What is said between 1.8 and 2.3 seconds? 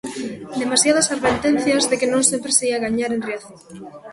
de que non